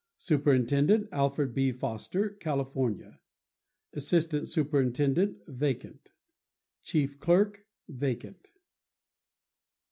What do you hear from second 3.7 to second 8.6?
Assistant Superintendent.—Vacant. Chief Clerk.—Vacant.